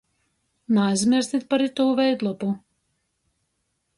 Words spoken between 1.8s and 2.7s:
veidlopu.